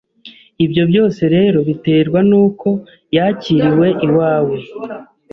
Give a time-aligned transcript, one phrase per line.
[0.65, 2.67] Ibyo byose rero biterwa n’uko
[3.15, 4.57] yakiriwe iwawe.